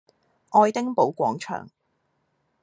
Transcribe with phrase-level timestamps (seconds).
[0.53, 1.69] 愛丁堡廣場